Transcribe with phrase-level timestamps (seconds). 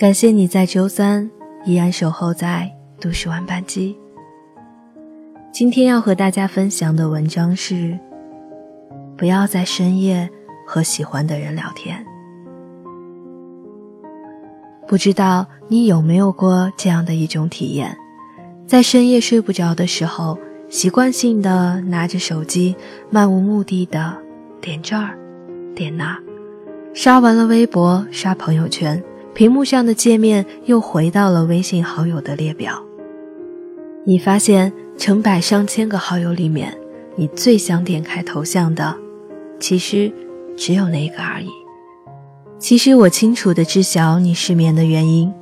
[0.00, 1.30] 感谢你在周三
[1.66, 3.94] 依然守候在都市晚班机。
[5.52, 7.98] 今天要和大家分享的文章是：
[9.14, 10.26] 不要在深夜
[10.66, 12.02] 和喜欢的人聊天。
[14.88, 17.94] 不知道你有没有过这样的一种体验，
[18.66, 20.38] 在深夜睡不着的时候，
[20.70, 22.74] 习惯性的拿着手机，
[23.10, 24.16] 漫无目的的
[24.62, 25.18] 点这儿，
[25.74, 26.18] 点那，
[26.94, 28.98] 刷完了微博，刷朋友圈。
[29.40, 32.84] 屏幕上的界面又回到了微信好友的列表。
[34.04, 36.76] 你发现成百上千个好友里面，
[37.16, 38.94] 你最想点开头像的，
[39.58, 40.12] 其实
[40.58, 41.48] 只有那个而已。
[42.58, 45.32] 其实我清楚的知晓你失眠的原因，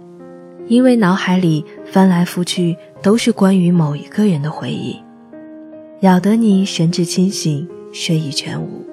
[0.69, 4.97] 因为脑海里翻来覆去都是关于某一个人的回忆，
[5.99, 8.87] 扰得你神志清醒，睡意全无。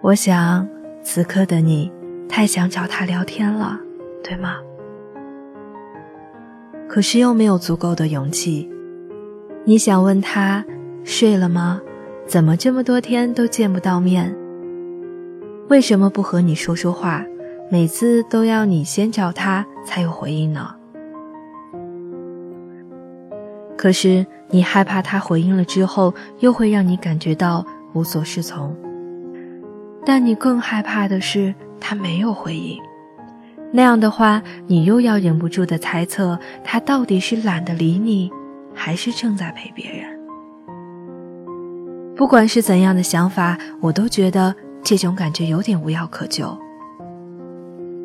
[0.00, 0.64] 我想，
[1.02, 1.90] 此刻的你。
[2.28, 3.80] 太想找他聊天了，
[4.22, 4.58] 对吗？
[6.88, 8.70] 可是又没有足够的勇气。
[9.64, 10.64] 你想问他
[11.04, 11.80] 睡了吗？
[12.26, 14.34] 怎么这么多天都见不到面？
[15.68, 17.24] 为什么不和你说说话？
[17.70, 20.74] 每次都要你先找他才有回应呢？
[23.76, 28.74] 可是你害怕他回应了之后，又会让你感觉到无所适从。
[30.04, 31.54] 但你更害怕的是。
[31.80, 32.78] 他没有回应，
[33.72, 38.30] 那样的话，你又要忍不住的猜测，他到底是懒得理你，
[38.74, 40.18] 还是正在陪别人？
[42.16, 46.56] 不管是怎样的想法，我都觉得这种感觉有点无药可救，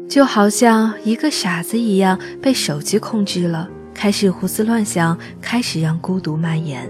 [0.08, 6.88] 就好像一个傻子一样被手机控制了，开始胡思乱想，开始让孤独蔓延。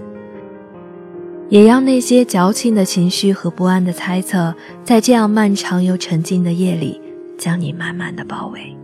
[1.50, 7.00] 也让那些矫情的情绪和不安的猜测，在这样漫长又沉静的夜里，
[7.36, 8.74] 将你慢慢的包围。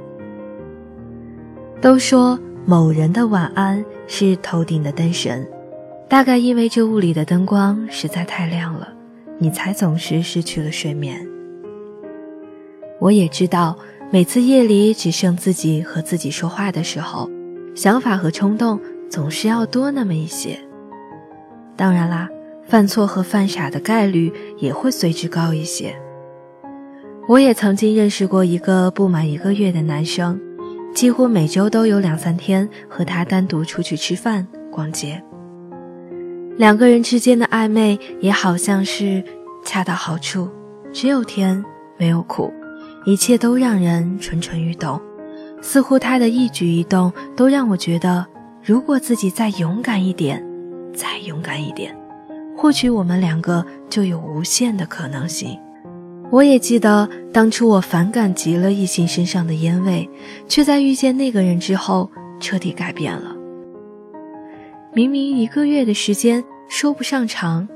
[1.81, 5.49] 都说某人的晚安是头顶的灯神，
[6.09, 8.87] 大概因为这屋里的灯光实在太亮了，
[9.39, 11.27] 你才总是失去了睡眠。
[13.01, 13.77] 我也知道，
[14.11, 17.31] 每次夜里只剩自己和自己说话的时候，
[17.75, 18.79] 想法和冲动
[19.09, 20.59] 总是要多那么一些。
[21.75, 22.29] 当然啦。
[22.67, 25.95] 犯错和犯傻的概率也会随之高一些。
[27.29, 30.41] 我也曾经认识过一个不满一个月的男生，
[30.95, 35.23] 几乎每周都有两三天和他单独出去吃饭、逛街。
[36.57, 39.23] 两个人之间的暧昧也好像是
[39.65, 40.49] 恰到好处，
[40.93, 41.65] 只有甜
[41.97, 42.53] 没有苦，
[43.05, 45.01] 一切都让人蠢蠢欲动。
[45.63, 48.27] 似乎他的一举一动都让我觉得，
[48.65, 50.45] 如果自己再勇敢一点，
[50.95, 51.97] 再勇敢一点。
[52.61, 55.59] 或许我们两个就有无限的可能性。
[56.31, 60.07] 我也记得当初我反感极了异性身上的烟味，
[60.47, 63.35] 却在遇见那个人之后彻底改变了。
[64.93, 67.67] 明明一个月的时间说不上长，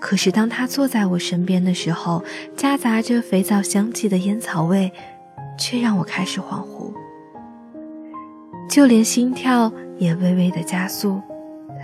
[0.00, 2.20] 可是当他坐在我身边的时候，
[2.56, 4.90] 夹杂着肥皂香气的烟草味，
[5.56, 6.92] 却让我开始恍惚，
[8.68, 11.20] 就连心跳也微微的加速，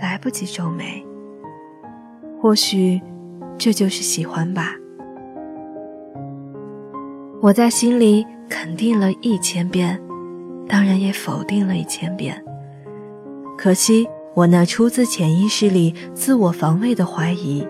[0.01, 1.01] 来不及皱眉。
[2.41, 2.99] 或许，
[3.55, 4.73] 这就是喜欢吧。
[7.39, 10.01] 我在心里肯定了一千遍，
[10.67, 12.43] 当然也否定了一千遍。
[13.55, 17.63] 可惜，我那出自潜意识里自我防卫的怀疑，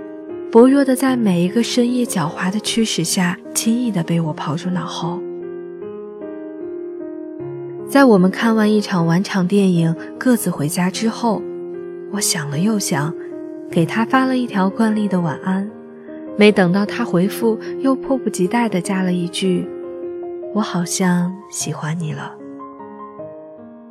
[0.50, 5.20] 薄弱的在每一个深夜狡猾的驱使下，轻易的被我抛诸脑后。
[7.90, 11.42] 在我们看完一场晚场电影，各自回家之后，
[12.14, 13.14] 我想了又想。
[13.72, 15.68] 给他发了一条惯例的晚安，
[16.38, 19.66] 没等到他回复，又迫不及待地加了一句
[20.54, 22.36] ：“我好像喜欢你了。”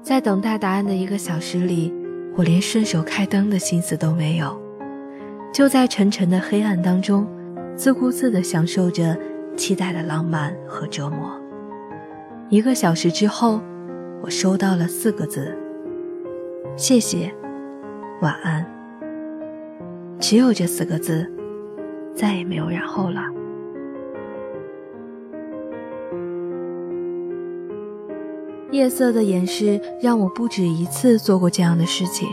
[0.02, 1.92] 在等待答案的一个小时里，
[2.36, 4.60] 我连顺手开灯的心思都没有，
[5.50, 7.26] 就在沉沉的黑暗当中，
[7.74, 9.16] 自顾自地享受着
[9.56, 11.40] 期待的浪漫和折磨。
[12.50, 13.60] 一个小时之后，
[14.22, 15.56] 我收到了四个字
[16.76, 17.32] ：“谢谢，
[18.20, 18.66] 晚安。”
[20.20, 21.26] 只有这四个字，
[22.14, 23.22] 再也没有然后了。
[28.70, 32.28] 夜色的掩饰让我不止一次做过这样的事情，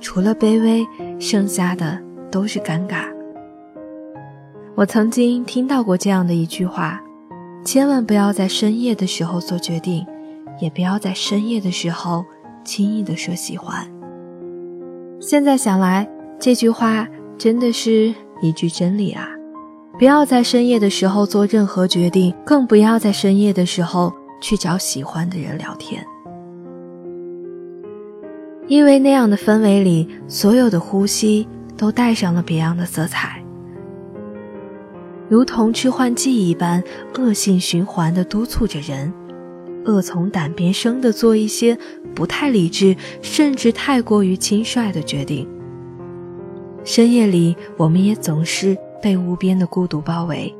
[0.00, 0.86] 除了卑微，
[1.20, 2.00] 剩下的
[2.30, 3.04] 都是尴尬。
[4.76, 7.02] 我曾经听到过这样的一句话：
[7.64, 10.06] 千万不要在深夜的时候做决定，
[10.60, 12.24] 也不要在深夜的时候
[12.64, 13.86] 轻易的说喜欢。
[15.20, 16.08] 现在想来。
[16.40, 17.06] 这句话
[17.36, 19.28] 真的是一句真理啊！
[19.98, 26.06] 不要在深夜的时候做任何决定，更不要在深夜的时候去找喜欢的人聊天，
[28.68, 33.42] 因为那样的氛围里，所有的呼吸都带上了别样的色彩，
[35.28, 36.80] 如同致幻剂一般，
[37.18, 39.12] 恶性循环地督促着人，
[39.86, 41.76] 恶从胆边生地做一些
[42.14, 45.48] 不太理智，甚至太过于轻率的决定。
[46.88, 50.50] 深夜里，我们也总是被无边的孤独包围。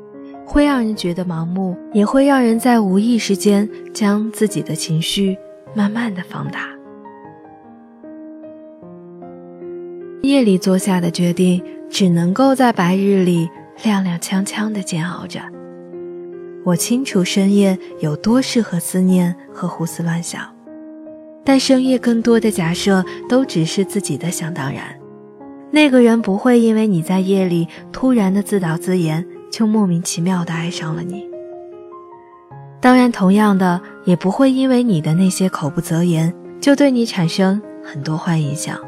[0.45, 5.35] 会让人觉得盲目，也会让人在无意识间将自己的情绪
[5.73, 6.69] 慢慢的放大。
[10.21, 13.49] 夜里做下的决定，只能够在白日里
[13.81, 15.41] 踉踉跄跄的煎熬着。
[16.63, 20.47] 我清楚深夜有多适合思念和胡思乱想，
[21.43, 24.98] 但深夜更多的假设都只是自己的想当然。
[25.71, 29.25] 那个人不会因为你在夜里突然的自导自演。
[29.51, 31.27] 就莫名其妙的爱上了你。
[32.79, 36.31] 当然，同样的也不会因为你的那些口不择言，
[36.61, 38.79] 就对你产生很多坏印象。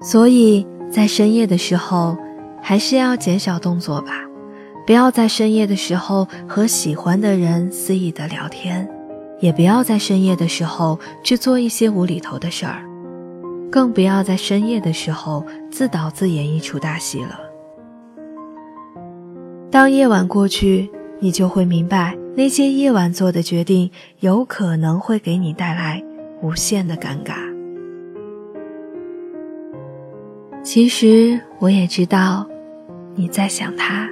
[0.00, 2.16] 所以在深夜的时候，
[2.62, 4.24] 还是要减少动作吧，
[4.86, 8.88] 不要在深夜的时候和喜欢的人肆意的聊天，
[9.40, 12.82] 也不要在深夜的时候去做一些无厘头的事儿。
[13.72, 17.40] 更不要在深夜的时候自导自演一出大戏了。
[19.70, 23.90] 当夜晚过去，你就会明白，那些夜晚做的决定
[24.20, 26.04] 有可能会给你带来
[26.42, 27.32] 无限的尴尬。
[30.62, 32.46] 其实我也知道
[33.14, 34.06] 你在想他，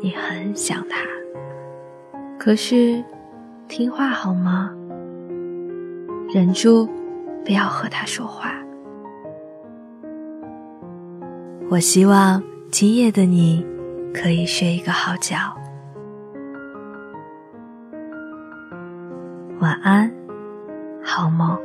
[0.00, 1.00] 你很想他，
[2.38, 3.02] 可是
[3.66, 4.70] 听话好吗？
[6.32, 6.88] 忍住，
[7.44, 8.61] 不要和他说话。
[11.72, 13.64] 我希望今夜的你
[14.12, 15.38] 可以睡一个好觉，
[19.58, 20.12] 晚安，
[21.02, 21.58] 好梦。